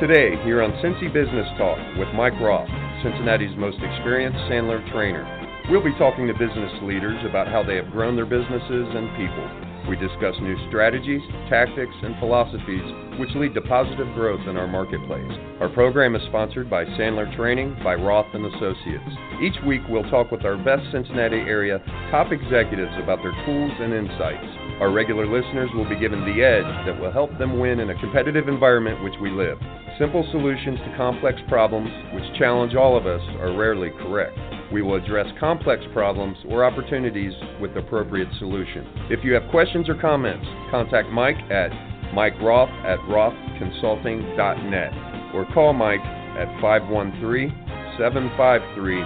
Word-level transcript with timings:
Today, 0.00 0.32
here 0.48 0.62
on 0.62 0.72
Cincy 0.80 1.12
Business 1.12 1.44
Talk 1.58 1.76
with 1.98 2.08
Mike 2.16 2.32
Roth, 2.40 2.64
Cincinnati's 3.04 3.52
most 3.60 3.76
experienced 3.84 4.40
Sandler 4.48 4.80
trainer. 4.90 5.28
We'll 5.68 5.84
be 5.84 5.92
talking 6.00 6.26
to 6.26 6.32
business 6.32 6.72
leaders 6.80 7.20
about 7.28 7.48
how 7.48 7.62
they 7.62 7.76
have 7.76 7.92
grown 7.92 8.16
their 8.16 8.24
businesses 8.24 8.88
and 8.96 9.12
people. 9.20 9.44
We 9.92 10.00
discuss 10.00 10.32
new 10.40 10.56
strategies, 10.72 11.20
tactics, 11.52 11.92
and 12.00 12.16
philosophies 12.16 13.20
which 13.20 13.36
lead 13.36 13.52
to 13.52 13.60
positive 13.60 14.08
growth 14.16 14.40
in 14.48 14.56
our 14.56 14.66
marketplace. 14.66 15.36
Our 15.60 15.68
program 15.68 16.16
is 16.16 16.22
sponsored 16.32 16.70
by 16.70 16.86
Sandler 16.96 17.28
Training 17.36 17.76
by 17.84 17.92
Roth 17.94 18.32
and 18.32 18.46
Associates. 18.56 19.12
Each 19.44 19.60
week 19.66 19.82
we'll 19.90 20.08
talk 20.08 20.32
with 20.32 20.46
our 20.46 20.56
best 20.56 20.88
Cincinnati 20.92 21.44
area 21.44 21.76
top 22.10 22.32
executives 22.32 22.96
about 23.02 23.20
their 23.20 23.36
tools 23.44 23.76
and 23.76 23.92
insights. 23.92 24.48
Our 24.80 24.90
regular 24.90 25.28
listeners 25.28 25.68
will 25.74 25.88
be 25.88 26.00
given 26.00 26.24
the 26.24 26.40
edge 26.40 26.86
that 26.88 26.98
will 26.98 27.12
help 27.12 27.36
them 27.36 27.60
win 27.60 27.80
in 27.80 27.90
a 27.90 28.00
competitive 28.00 28.48
environment 28.48 29.04
which 29.04 29.20
we 29.20 29.28
live. 29.28 29.60
Simple 30.00 30.26
solutions 30.30 30.78
to 30.78 30.94
complex 30.96 31.38
problems 31.46 31.90
which 32.14 32.24
challenge 32.38 32.74
all 32.74 32.96
of 32.96 33.04
us 33.04 33.20
are 33.38 33.54
rarely 33.54 33.90
correct. 33.90 34.38
We 34.72 34.80
will 34.80 34.94
address 34.94 35.26
complex 35.38 35.84
problems 35.92 36.38
or 36.48 36.64
opportunities 36.64 37.34
with 37.60 37.76
appropriate 37.76 38.28
solutions. 38.38 38.88
If 39.10 39.22
you 39.22 39.34
have 39.34 39.42
questions 39.50 39.90
or 39.90 39.96
comments, 39.96 40.46
contact 40.70 41.10
Mike 41.10 41.36
at 41.50 41.70
Mike 42.14 42.32
Roth 42.40 42.70
at 42.86 42.98
rothconsulting.net 43.00 45.34
or 45.34 45.44
call 45.52 45.74
Mike 45.74 46.00
at 46.00 46.48
513 46.62 47.50
753 47.98 49.02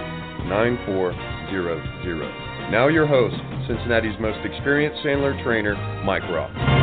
9400. 0.47 2.71
Now, 2.71 2.87
your 2.87 3.05
host, 3.05 3.35
Cincinnati's 3.67 4.17
most 4.21 4.39
experienced 4.45 5.03
Sandler 5.03 5.43
trainer, 5.43 5.75
Mike 6.05 6.23
Roth. 6.23 6.74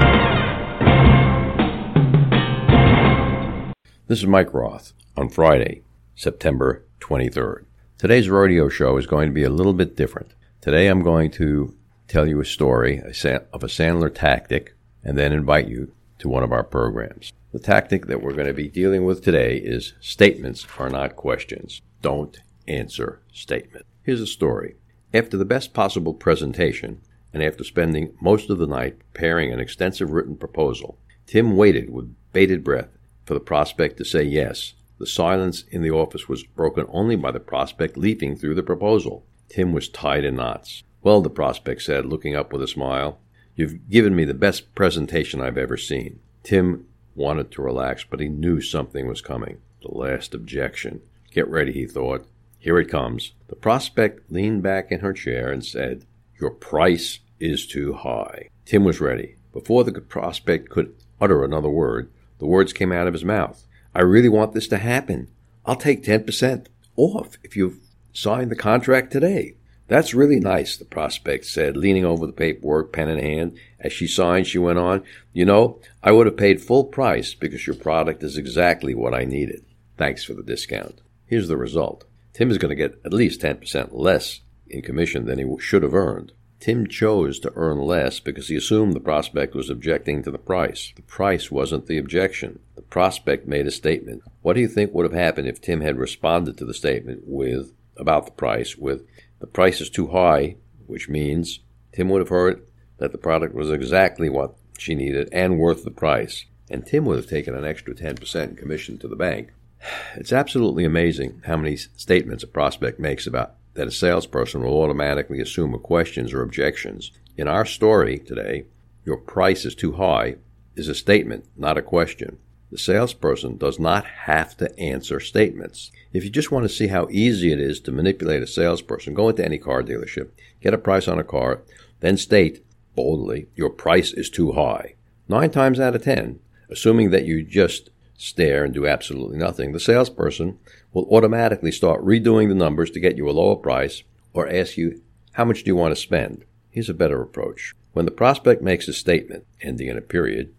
This 4.13 4.19
is 4.19 4.27
Mike 4.27 4.53
Roth 4.53 4.93
on 5.17 5.31
Friday, 5.31 5.81
September 6.17 6.85
23rd. 7.01 7.65
Today's 7.97 8.29
rodeo 8.29 8.69
show 8.69 8.99
is 8.99 9.07
going 9.07 9.27
to 9.27 9.33
be 9.33 9.43
a 9.43 9.49
little 9.49 9.73
bit 9.73 9.97
different. 9.97 10.35
Today 10.61 10.89
I'm 10.89 11.03
going 11.03 11.31
to 11.31 11.75
tell 12.09 12.29
you 12.29 12.39
a 12.39 12.45
story 12.45 12.99
of 12.99 13.07
a 13.07 13.69
Sandler 13.69 14.15
tactic 14.15 14.75
and 15.03 15.17
then 15.17 15.33
invite 15.33 15.67
you 15.67 15.95
to 16.19 16.29
one 16.29 16.43
of 16.43 16.53
our 16.53 16.63
programs. 16.63 17.33
The 17.53 17.59
tactic 17.59 18.05
that 18.09 18.23
we're 18.23 18.35
going 18.35 18.49
to 18.49 18.53
be 18.53 18.69
dealing 18.69 19.07
with 19.07 19.25
today 19.25 19.57
is 19.57 19.95
statements 19.99 20.67
are 20.79 20.91
not 20.91 21.17
questions. 21.17 21.81
Don't 22.03 22.39
answer 22.69 23.23
statement. 23.33 23.87
Here's 24.03 24.21
a 24.21 24.27
story. 24.27 24.77
After 25.15 25.39
the 25.39 25.47
best 25.47 25.73
possible 25.73 26.13
presentation, 26.13 27.01
and 27.33 27.43
after 27.43 27.65
spending 27.65 28.13
most 28.21 28.51
of 28.51 28.59
the 28.59 28.67
night 28.67 28.99
preparing 28.99 29.51
an 29.51 29.59
extensive 29.59 30.11
written 30.11 30.37
proposal, 30.37 30.99
Tim 31.27 31.57
waited 31.57 31.89
with 31.89 32.15
bated 32.35 32.63
breath 32.63 32.91
for 33.25 33.35
the 33.35 33.41
prospect 33.41 33.97
to 33.99 34.05
say 34.05 34.23
yes. 34.23 34.75
The 34.99 35.07
silence 35.07 35.65
in 35.71 35.83
the 35.83 35.91
office 35.91 36.29
was 36.29 36.45
broken 36.45 36.87
only 36.89 37.17
by 37.17 37.33
the 37.33 37.41
prospect 37.41 37.97
leaping 37.97 38.37
through 38.37 38.55
the 38.55 38.63
proposal. 38.63 39.25
Tim 39.49 39.73
was 39.73 39.89
tied 39.89 40.25
in 40.25 40.37
knots. 40.37 40.83
Well, 41.03 41.21
the 41.21 41.31
prospect 41.31 41.83
said, 41.83 42.07
looking 42.07 42.37
up 42.37 42.53
with 42.53 42.63
a 42.63 42.69
smile, 42.69 43.19
you've 43.57 43.91
given 43.91 44.15
me 44.15 44.25
the 44.25 44.35
best 44.35 44.75
presentation 44.75 45.41
I've 45.41 45.59
ever 45.59 45.77
seen. 45.77 46.21
Tim 46.43 46.87
wanted 47.15 47.51
to 47.53 47.63
relax, 47.63 48.05
but 48.05 48.21
he 48.21 48.29
knew 48.29 48.61
something 48.61 49.09
was 49.09 49.21
coming. 49.21 49.59
The 49.83 49.89
last 49.89 50.35
objection. 50.35 51.01
Get 51.33 51.49
ready, 51.49 51.73
he 51.73 51.87
thought. 51.87 52.27
Here 52.59 52.79
it 52.79 52.89
comes. 52.89 53.33
The 53.49 53.57
prospect 53.57 54.31
leaned 54.31 54.63
back 54.63 54.93
in 54.93 55.01
her 55.01 55.13
chair 55.13 55.51
and 55.51 55.65
said, 55.65 56.07
Your 56.41 56.51
price 56.51 57.19
is 57.41 57.67
too 57.67 57.95
high. 57.95 58.49
Tim 58.65 58.85
was 58.85 59.01
ready. 59.01 59.35
Before 59.53 59.83
the 59.83 60.01
prospect 60.01 60.71
could 60.71 60.95
utter 61.21 61.43
another 61.43 61.69
word, 61.69 62.11
the 62.43 62.49
words 62.49 62.73
came 62.73 62.91
out 62.91 63.07
of 63.07 63.13
his 63.15 63.25
mouth. 63.25 63.65
I 63.95 64.01
really 64.01 64.29
want 64.29 64.53
this 64.53 64.67
to 64.67 64.79
happen. 64.79 65.29
I'll 65.65 65.77
take 65.77 66.03
10% 66.03 66.67
off 66.97 67.39
if 67.45 67.55
you 67.55 67.79
sign 68.13 68.49
the 68.49 68.57
contract 68.57 69.13
today. 69.13 69.55
That's 69.87 70.13
really 70.13 70.41
nice, 70.41 70.77
the 70.77 70.85
prospect 70.85 71.45
said, 71.45 71.77
leaning 71.77 72.05
over 72.05 72.27
the 72.27 72.33
paperwork, 72.33 72.93
pen 72.93 73.09
in 73.09 73.21
hand. 73.21 73.57
As 73.79 73.93
she 73.93 74.09
signed, 74.09 74.49
she 74.49 74.59
went 74.59 74.81
on, 74.81 75.05
You 75.33 75.45
know, 75.45 75.79
I 76.03 76.11
would 76.11 76.27
have 76.27 76.37
paid 76.37 76.61
full 76.61 76.83
price 76.83 77.33
because 77.33 77.65
your 77.65 77.77
product 77.77 78.25
is 78.25 78.37
exactly 78.37 78.93
what 78.93 79.15
I 79.15 79.23
needed. 79.25 79.65
Thanks 79.97 80.25
for 80.25 80.35
the 80.35 80.43
discount. 80.43 81.01
Here's 81.27 81.47
the 81.47 81.57
result 81.57 82.07
Tim 82.33 82.51
is 82.51 82.59
going 82.59 82.71
to 82.71 82.75
get 82.75 83.01
at 83.05 83.13
least 83.13 83.41
10% 83.41 83.91
less 83.93 84.41
in 84.67 84.83
commission 84.83 85.27
than 85.27 85.39
he 85.39 85.47
should 85.61 85.85
have 85.85 85.95
earned. 85.95 86.33
Tim 86.63 86.87
chose 86.87 87.41
to 87.41 87.53
earn 87.57 87.81
less 87.81 88.21
because 88.21 88.47
he 88.47 88.55
assumed 88.55 88.93
the 88.93 89.01
prospect 89.01 89.53
was 89.53 89.69
objecting 89.69 90.23
to 90.23 90.31
the 90.31 90.39
price. 90.39 90.93
The 90.95 91.03
price 91.03 91.51
wasn't 91.51 91.89
the 91.89 91.99
objection. 91.99 92.61
The 92.77 92.83
prospect 92.83 93.49
made 93.49 93.67
a 93.67 93.73
statement. 93.73 94.23
What 94.43 94.53
do 94.53 94.61
you 94.61 94.69
think 94.69 94.95
would 94.95 95.03
have 95.03 95.21
happened 95.21 95.49
if 95.49 95.61
Tim 95.61 95.81
had 95.81 95.99
responded 95.99 96.57
to 96.57 96.65
the 96.65 96.73
statement 96.73 97.23
with, 97.25 97.73
about 97.97 98.27
the 98.27 98.33
price, 98.33 98.77
with, 98.77 99.05
the 99.41 99.49
price 99.49 99.81
is 99.81 99.91
too 99.91 100.07
high, 100.13 100.55
which 100.87 101.09
means 101.09 101.59
Tim 101.93 102.09
would 102.11 102.21
have 102.21 102.29
heard 102.29 102.65
that 102.99 103.11
the 103.11 103.19
product 103.19 103.57
was 103.57 103.73
exactly 103.73 104.29
what 104.29 104.55
she 104.79 104.95
needed 104.95 105.29
and 105.33 105.59
worth 105.59 105.83
the 105.83 105.91
price. 105.91 106.45
And 106.71 106.87
Tim 106.87 107.07
would 107.07 107.17
have 107.17 107.29
taken 107.29 107.57
an 107.57 107.65
extra 107.65 107.93
10% 107.93 108.57
commission 108.57 108.99
to 108.99 109.09
the 109.09 109.17
bank. 109.17 109.51
It's 110.15 110.33
absolutely 110.33 110.85
amazing 110.85 111.43
how 111.45 111.57
many 111.57 111.75
statements 111.75 112.45
a 112.45 112.47
prospect 112.47 113.01
makes 113.01 113.27
about 113.27 113.57
that 113.75 113.89
a 113.89 113.93
salesperson 113.93 114.63
will 114.63 114.83
automatically 114.83 115.41
assume 115.41 115.75
are 115.75 115.79
questions 115.79 116.33
or 116.33 116.43
objections. 116.43 117.11
In 117.37 117.49
our 117.49 117.65
story 117.65 118.19
today, 118.19 118.67
your 119.05 119.17
price 119.17 119.65
is 119.65 119.75
too 119.75 119.93
high 119.93 120.37
is 120.77 120.89
a 120.89 120.95
statement, 120.95 121.47
not 121.57 121.79
a 121.79 121.83
question. 121.83 122.39
The 122.71 122.79
salesperson 122.79 123.59
does 123.59 123.79
not 123.79 124.07
have 124.07 124.57
to 124.57 124.79
answer 124.79 125.21
statements. 125.21 125.91
If 126.13 126.25
you 126.25 126.31
just 126.31 126.51
want 126.51 126.65
to 126.65 126.75
see 126.75 126.87
how 126.87 127.09
easy 127.11 127.53
it 127.53 127.61
is 127.61 127.81
to 127.81 127.93
manipulate 127.93 128.43
a 128.43 128.47
salesperson, 128.47 129.13
go 129.13 129.29
into 129.29 129.45
any 129.45 129.59
car 129.59 129.83
dealership, 129.83 130.31
get 130.61 130.73
a 130.73 130.79
price 130.79 131.07
on 131.07 131.19
a 131.19 131.25
car, 131.25 131.61
then 132.01 132.17
state 132.17 132.65
boldly, 132.95 133.49
your 133.55 133.71
price 133.71 134.13
is 134.13 134.31
too 134.31 134.53
high. 134.53 134.95
Nine 135.29 135.51
times 135.51 135.79
out 135.81 135.95
of 135.95 136.05
ten, 136.05 136.41
assuming 136.71 137.11
that 137.11 137.27
you 137.27 137.43
just 137.43 137.91
stare 138.23 138.65
and 138.65 138.73
do 138.73 138.87
absolutely 138.87 139.37
nothing, 139.37 139.73
the 139.73 139.81
salesperson 139.81 140.57
will 140.93 141.09
automatically 141.11 141.73
start 141.73 142.05
redoing 142.05 142.49
the 142.49 142.55
numbers 142.55 142.91
to 142.93 143.01
get 143.01 143.17
you 143.17 143.29
a 143.29 143.33
lower 143.33 143.57
price 143.57 144.05
or 144.33 144.49
ask 144.49 144.77
you, 144.77 145.03
how 145.33 145.45
much 145.45 145.65
do 145.65 145.69
you 145.69 145.77
want 145.77 145.93
to 145.93 146.01
spend? 146.01 146.45
Here's 146.71 146.89
a 146.89 146.95
better 146.95 147.21
approach. 147.21 147.75
When 147.95 148.05
the 148.05 148.13
prospect 148.13 148.63
makes 148.63 148.87
a 148.87 148.93
statement 148.93 149.45
ending 149.61 149.89
in 149.89 149.99
a 149.99 150.03
period, 150.03 150.55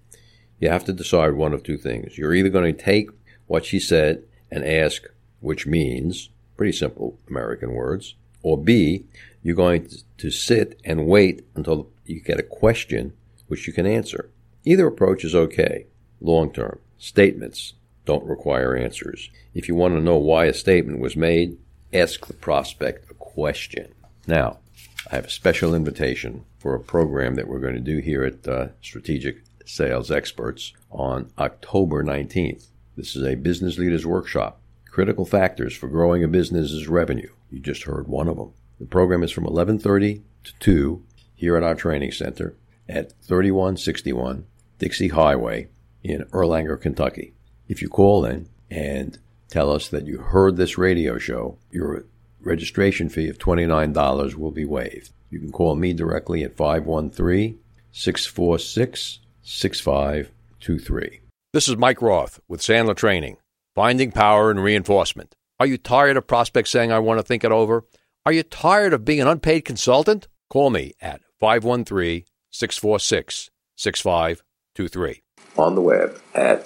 you 0.60 0.70
have 0.70 0.84
to 0.86 0.94
decide 0.94 1.34
one 1.34 1.54
of 1.54 1.64
two 1.64 1.78
things. 1.78 2.18
You're 2.18 2.34
either 2.34 2.50
going 2.50 2.76
to 2.76 2.84
take 2.84 3.10
what 3.48 3.66
she 3.66 3.80
said 3.80 4.24
and 4.52 4.66
ask, 4.66 5.04
which 5.40 5.66
means, 5.66 6.30
pretty 6.58 6.74
simple 6.74 7.18
American 7.30 7.74
words, 7.74 8.16
or 8.42 8.58
B, 8.58 9.06
you're 9.42 9.56
going 9.56 9.90
to 10.18 10.30
sit 10.30 10.80
and 10.84 11.08
wait 11.08 11.46
until 11.56 11.90
you 12.06 12.20
get 12.20 12.40
a 12.40 12.44
question 12.44 13.14
which 13.48 13.68
you 13.68 13.74
can 13.74 13.86
answer. 13.86 14.30
Either 14.66 14.86
approach 14.86 15.24
is 15.24 15.34
okay, 15.34 15.88
long 16.20 16.52
term. 16.52 16.80
Statements 16.98 17.74
don't 18.06 18.26
require 18.26 18.76
answers. 18.76 19.30
If 19.54 19.68
you 19.68 19.76
want 19.76 19.96
to 19.96 20.02
know 20.02 20.18
why 20.18 20.46
a 20.46 20.54
statement 20.54 21.00
was 21.00 21.16
made, 21.16 21.58
ask 21.94 22.26
the 22.26 22.34
prospect 22.34 23.10
a 23.10 23.14
question. 23.14 23.94
Now, 24.28 24.60
I 25.12 25.16
have 25.16 25.26
a 25.26 25.30
special 25.30 25.76
invitation 25.76 26.46
for 26.58 26.76
a 26.76 26.80
program 26.80 27.36
that 27.36 27.48
we're 27.48 27.60
going 27.60 27.76
to 27.76 27.80
do 27.80 28.00
here 28.00 28.24
at 28.24 28.48
uh, 28.48 28.68
Strategic 28.82 29.44
Sales 29.66 30.12
Experts 30.12 30.74
on 30.92 31.32
October 31.38 32.04
19th. 32.04 32.68
This 32.96 33.16
is 33.16 33.26
a 33.26 33.36
business 33.36 33.78
leaders 33.78 34.06
workshop. 34.06 34.62
Critical 34.86 35.26
factors 35.26 35.76
for 35.76 35.88
growing 35.88 36.24
a 36.24 36.28
business's 36.28 36.88
revenue. 36.88 37.30
You 37.50 37.60
just 37.60 37.84
heard 37.84 38.08
one 38.08 38.28
of 38.28 38.38
them. 38.38 38.54
The 38.80 38.86
program 38.86 39.24
is 39.24 39.32
from 39.32 39.46
11:30 39.46 40.22
to 40.44 40.54
2 40.60 41.04
here 41.36 41.58
at 41.58 41.64
our 41.64 41.76
training 41.76 42.12
center 42.12 42.56
at 42.88 43.14
3161 43.24 44.46
Dixie 44.78 45.10
Highway 45.10 45.70
in 46.04 46.24
Erlanger, 46.26 46.80
Kentucky. 46.80 47.34
If 47.68 47.82
you 47.82 47.90
call 47.90 48.26
in 48.26 48.50
and 48.70 49.18
tell 49.50 49.72
us 49.72 49.88
that 49.88 50.06
you 50.06 50.18
heard 50.20 50.58
this 50.58 50.78
radio 50.78 51.18
show, 51.18 51.58
your 51.72 52.06
registration 52.42 53.10
fee 53.10 53.30
of 53.30 53.38
$29 53.38 54.36
will 54.36 54.52
be 54.52 54.66
waived. 54.66 55.12
You 55.30 55.40
can 55.40 55.52
call 55.52 55.76
me 55.76 55.94
directly 55.94 56.44
at 56.44 56.58
513 56.58 57.60
646 57.92 59.20
6523. 59.42 61.20
This 61.54 61.68
is 61.68 61.78
Mike 61.78 62.02
Roth 62.02 62.40
with 62.48 62.62
Sandler 62.62 62.96
Training, 62.96 63.38
finding 63.76 64.12
power 64.12 64.50
and 64.52 64.64
reinforcement. 64.64 65.36
Are 65.60 65.68
you 65.68 65.78
tired 65.78 66.18
of 66.18 66.28
prospects 66.28 66.72
saying, 66.72 66.92
I 66.92 67.00
want 67.00 67.20
to 67.20 67.24
think 67.24 67.44
it 67.44 67.52
over? 67.52 67.86
Are 68.26 68.32
you 68.32 68.44
tired 68.44 68.94
of 68.94 69.06
being 69.06 69.22
an 69.22 69.28
unpaid 69.28 69.66
consultant? 69.66 70.28
Call 70.50 70.70
me 70.70 70.94
at 71.02 71.22
513 71.40 72.26
646 72.52 73.50
6523. 73.76 75.23
On 75.58 75.76
the 75.76 75.82
web 75.82 76.20
at 76.34 76.66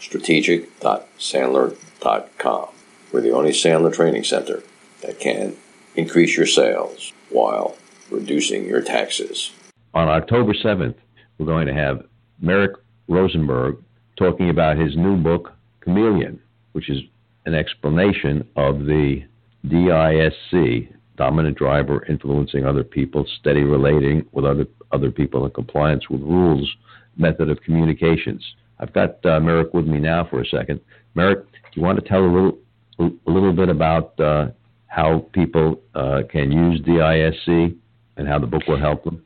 strategic.sandler.com. 0.00 2.68
We're 3.12 3.20
the 3.20 3.30
only 3.30 3.52
Sandler 3.52 3.92
training 3.92 4.24
center 4.24 4.62
that 5.00 5.18
can 5.18 5.56
increase 5.94 6.36
your 6.36 6.46
sales 6.46 7.12
while 7.30 7.76
reducing 8.10 8.66
your 8.66 8.82
taxes. 8.82 9.52
On 9.94 10.08
October 10.08 10.52
7th, 10.52 10.96
we're 11.38 11.46
going 11.46 11.66
to 11.66 11.74
have 11.74 12.04
Merrick 12.40 12.72
Rosenberg 13.08 13.76
talking 14.16 14.50
about 14.50 14.76
his 14.76 14.96
new 14.96 15.16
book, 15.16 15.52
chameleon, 15.80 16.40
which 16.72 16.90
is 16.90 17.00
an 17.46 17.54
explanation 17.54 18.46
of 18.56 18.86
the 18.86 19.22
DISC, 19.66 20.88
dominant 21.16 21.56
driver 21.56 22.04
influencing 22.06 22.64
other 22.64 22.84
people, 22.84 23.26
steady 23.40 23.62
relating 23.62 24.26
with 24.32 24.44
other 24.44 24.66
other 24.90 25.10
people, 25.10 25.44
and 25.44 25.54
compliance 25.54 26.08
with 26.10 26.20
rules 26.20 26.68
method 27.16 27.50
of 27.50 27.60
communications. 27.62 28.44
I've 28.78 28.92
got 28.92 29.24
uh, 29.24 29.40
Merrick 29.40 29.74
with 29.74 29.86
me 29.86 29.98
now 29.98 30.26
for 30.28 30.40
a 30.40 30.46
second. 30.46 30.80
Merrick, 31.14 31.44
do 31.50 31.80
you 31.80 31.82
want 31.82 32.02
to 32.02 32.08
tell 32.08 32.20
a 32.20 32.26
little 32.26 32.58
a 32.98 33.30
little 33.30 33.52
bit 33.52 33.68
about 33.68 34.18
uh, 34.20 34.48
how 34.86 35.26
people 35.32 35.80
uh, 35.94 36.20
can 36.30 36.52
use 36.52 36.80
DISC 36.80 37.74
and 38.16 38.28
how 38.28 38.38
the 38.38 38.46
book 38.46 38.62
will 38.68 38.78
help 38.78 39.04
them? 39.04 39.22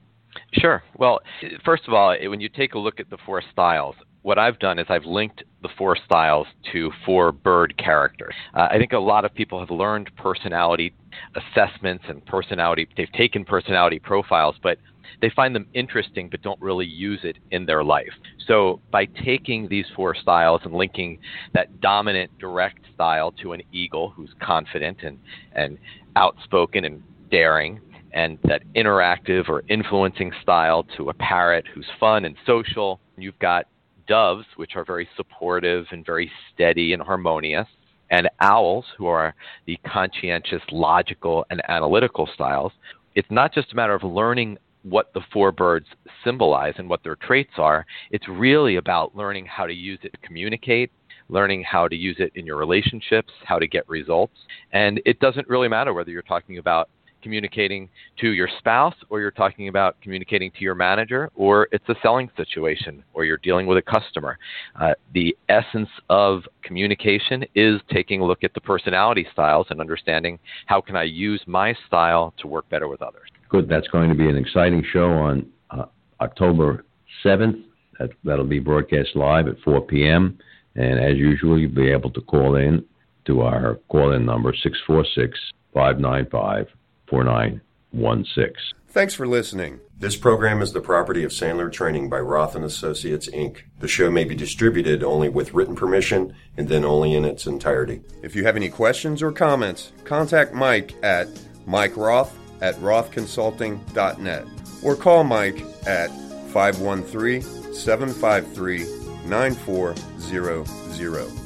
Sure. 0.52 0.82
Well, 0.96 1.20
first 1.64 1.82
of 1.88 1.94
all, 1.94 2.16
when 2.28 2.40
you 2.40 2.48
take 2.48 2.74
a 2.74 2.78
look 2.78 3.00
at 3.00 3.10
the 3.10 3.18
four 3.26 3.42
styles, 3.52 3.96
what 4.22 4.38
I've 4.38 4.58
done 4.58 4.78
is 4.78 4.86
I've 4.88 5.04
linked 5.04 5.44
the 5.62 5.68
four 5.78 5.96
styles 6.04 6.46
to 6.72 6.90
four 7.04 7.30
bird 7.30 7.76
characters. 7.78 8.34
Uh, 8.54 8.68
I 8.70 8.78
think 8.78 8.92
a 8.92 8.98
lot 8.98 9.24
of 9.24 9.32
people 9.34 9.60
have 9.60 9.70
learned 9.70 10.10
personality 10.16 10.92
assessments 11.36 12.04
and 12.08 12.24
personality, 12.26 12.88
they've 12.96 13.12
taken 13.12 13.44
personality 13.44 13.98
profiles, 13.98 14.56
but 14.62 14.78
they 15.20 15.30
find 15.30 15.54
them 15.54 15.66
interesting 15.74 16.28
but 16.28 16.42
don't 16.42 16.60
really 16.60 16.86
use 16.86 17.20
it 17.24 17.36
in 17.50 17.66
their 17.66 17.84
life. 17.84 18.12
So 18.46 18.80
by 18.90 19.06
taking 19.06 19.68
these 19.68 19.86
four 19.94 20.14
styles 20.14 20.62
and 20.64 20.74
linking 20.74 21.18
that 21.54 21.80
dominant 21.80 22.36
direct 22.38 22.80
style 22.94 23.32
to 23.42 23.52
an 23.52 23.62
eagle 23.72 24.10
who's 24.10 24.30
confident 24.40 24.98
and, 25.02 25.18
and 25.52 25.78
outspoken 26.14 26.84
and 26.84 27.02
daring, 27.30 27.80
and 28.12 28.38
that 28.44 28.62
interactive 28.74 29.48
or 29.48 29.62
influencing 29.68 30.32
style 30.40 30.84
to 30.96 31.10
a 31.10 31.14
parrot 31.14 31.66
who's 31.74 31.86
fun 32.00 32.24
and 32.24 32.34
social, 32.46 32.98
you've 33.18 33.38
got 33.40 33.66
doves, 34.08 34.46
which 34.56 34.74
are 34.74 34.84
very 34.84 35.06
supportive 35.16 35.84
and 35.90 36.06
very 36.06 36.30
steady 36.52 36.94
and 36.94 37.02
harmonious 37.02 37.66
and 38.10 38.28
owls, 38.40 38.84
who 38.96 39.06
are 39.06 39.34
the 39.66 39.78
conscientious, 39.86 40.62
logical, 40.70 41.44
and 41.50 41.60
analytical 41.68 42.28
styles. 42.34 42.72
It's 43.14 43.30
not 43.30 43.52
just 43.52 43.72
a 43.72 43.76
matter 43.76 43.94
of 43.94 44.04
learning 44.04 44.58
what 44.88 45.12
the 45.14 45.20
four 45.32 45.50
birds 45.50 45.86
symbolize 46.24 46.74
and 46.78 46.88
what 46.88 47.02
their 47.02 47.16
traits 47.16 47.54
are. 47.58 47.84
It's 48.10 48.28
really 48.28 48.76
about 48.76 49.16
learning 49.16 49.46
how 49.46 49.66
to 49.66 49.72
use 49.72 49.98
it 50.02 50.12
to 50.12 50.26
communicate, 50.26 50.92
learning 51.28 51.64
how 51.64 51.88
to 51.88 51.96
use 51.96 52.16
it 52.18 52.30
in 52.36 52.46
your 52.46 52.56
relationships, 52.56 53.32
how 53.44 53.58
to 53.58 53.66
get 53.66 53.88
results. 53.88 54.36
And 54.72 55.00
it 55.04 55.18
doesn't 55.18 55.48
really 55.48 55.68
matter 55.68 55.92
whether 55.92 56.10
you're 56.10 56.22
talking 56.22 56.58
about 56.58 56.88
communicating 57.22 57.88
to 58.20 58.30
your 58.30 58.48
spouse 58.58 58.94
or 59.08 59.20
you're 59.20 59.30
talking 59.30 59.68
about 59.68 59.96
communicating 60.00 60.50
to 60.52 60.60
your 60.60 60.74
manager 60.74 61.30
or 61.34 61.68
it's 61.72 61.88
a 61.88 61.94
selling 62.02 62.30
situation 62.36 63.02
or 63.14 63.24
you're 63.24 63.38
dealing 63.38 63.66
with 63.66 63.78
a 63.78 63.82
customer. 63.82 64.38
Uh, 64.80 64.92
the 65.14 65.36
essence 65.48 65.88
of 66.08 66.42
communication 66.62 67.44
is 67.54 67.80
taking 67.92 68.20
a 68.20 68.24
look 68.24 68.44
at 68.44 68.54
the 68.54 68.60
personality 68.60 69.26
styles 69.32 69.66
and 69.70 69.80
understanding 69.80 70.38
how 70.66 70.80
can 70.80 70.96
I 70.96 71.04
use 71.04 71.42
my 71.46 71.74
style 71.86 72.34
to 72.38 72.46
work 72.46 72.68
better 72.68 72.88
with 72.88 73.02
others. 73.02 73.28
Good. 73.48 73.68
That's 73.68 73.88
going 73.88 74.08
to 74.08 74.14
be 74.14 74.28
an 74.28 74.36
exciting 74.36 74.84
show 74.92 75.10
on 75.10 75.46
uh, 75.70 75.86
October 76.20 76.84
7th. 77.24 77.62
That, 77.98 78.10
that'll 78.24 78.44
be 78.44 78.58
broadcast 78.58 79.10
live 79.14 79.48
at 79.48 79.58
4 79.64 79.80
p.m. 79.82 80.38
And 80.74 81.00
as 81.00 81.16
usual, 81.16 81.58
you'll 81.58 81.74
be 81.74 81.90
able 81.90 82.10
to 82.10 82.20
call 82.20 82.56
in 82.56 82.84
to 83.26 83.40
our 83.40 83.78
call 83.88 84.12
in 84.12 84.24
number 84.24 84.52
646 84.52 85.38
595 85.74 86.68
4916. 87.08 88.54
Thanks 88.88 89.14
for 89.14 89.26
listening. 89.26 89.80
This 89.98 90.16
program 90.16 90.62
is 90.62 90.72
the 90.72 90.80
property 90.80 91.24
of 91.24 91.30
Sandler 91.30 91.72
Training 91.72 92.08
by 92.08 92.20
Roth 92.20 92.54
and 92.54 92.64
Associates 92.64 93.28
Inc. 93.28 93.62
The 93.78 93.88
show 93.88 94.10
may 94.10 94.24
be 94.24 94.34
distributed 94.34 95.02
only 95.02 95.28
with 95.28 95.54
written 95.54 95.74
permission 95.74 96.34
and 96.56 96.68
then 96.68 96.84
only 96.84 97.14
in 97.14 97.24
its 97.24 97.46
entirety. 97.46 98.02
If 98.22 98.36
you 98.36 98.44
have 98.44 98.56
any 98.56 98.68
questions 98.68 99.22
or 99.22 99.32
comments, 99.32 99.92
contact 100.04 100.52
Mike 100.52 100.94
at 101.02 101.28
Mike 101.66 101.96
Roth 101.96 102.36
at 102.60 102.74
rothconsulting.net 102.76 104.46
or 104.82 104.96
call 104.96 105.24
Mike 105.24 105.62
at 105.86 106.10
513 106.50 107.42
753 107.74 108.86
9400. 109.26 111.45